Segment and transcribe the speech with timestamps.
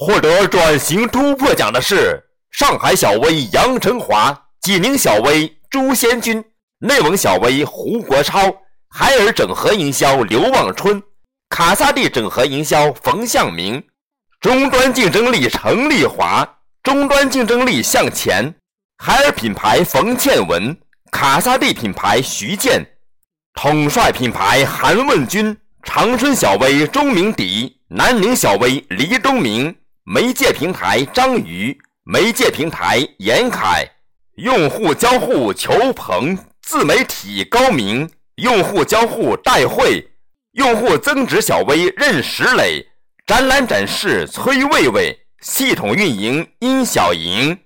[0.00, 6.42] 获得转型突破奖的是上海小微杨成华、济宁小微朱先军、
[6.78, 8.40] 内蒙小微胡国超、
[8.90, 11.02] 海尔整合营销刘望春、
[11.48, 13.82] 卡萨帝整合营销冯向明。
[14.40, 16.48] 终端竞争力陈丽华，
[16.80, 18.54] 终端竞争力向前。
[18.98, 20.78] 海尔品牌冯倩文，
[21.10, 22.86] 卡萨帝品牌徐健，
[23.54, 29.74] 统帅品牌韩问军，长春小微钟明迪，南宁小微黎东明，
[30.10, 33.86] 媒介平台张瑜，媒介平台严凯，
[34.36, 40.02] 用户交互裘鹏，自媒体高明，用户交互戴慧，
[40.52, 42.82] 用户增值小微任石磊。
[43.26, 47.58] 展览展示崔卫卫，系统运营殷小莹。